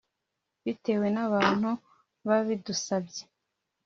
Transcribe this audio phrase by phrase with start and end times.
[0.63, 1.69] bitewe n’abantu
[2.27, 3.21] babidusabye